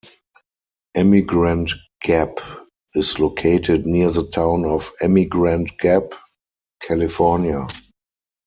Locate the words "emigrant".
0.95-1.73, 4.99-5.77